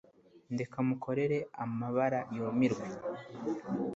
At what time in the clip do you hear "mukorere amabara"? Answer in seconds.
0.87-2.19